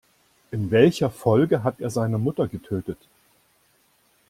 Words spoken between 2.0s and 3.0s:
Mutter getötet?